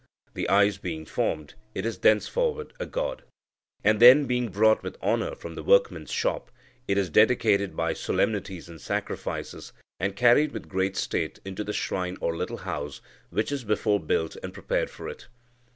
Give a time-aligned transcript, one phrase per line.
[0.33, 3.21] The eyes being formed, it is thenceforward a god.
[3.83, 6.49] And then, being brought with honour from the workman's shop,
[6.87, 12.17] it is dedicated by solemnities and sacrifices, and carried with great state into the shrine
[12.19, 15.27] or little house, which is before built and prepared for it."